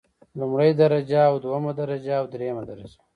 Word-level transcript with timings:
لومړۍ 0.39 0.69
درجه 0.83 1.21
او 1.29 1.35
دوهمه 1.45 1.71
درجه 1.79 2.13
او 2.21 2.25
دریمه 2.33 2.63
درجه. 2.71 2.97